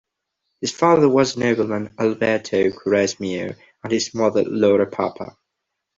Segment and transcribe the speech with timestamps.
[0.61, 5.37] His father was the nobleman Alberto Quaresmio and his mother Laura Papa.